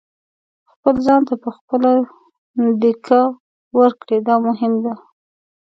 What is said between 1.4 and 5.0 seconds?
په خپله دېکه ورکړئ دا مهم دی.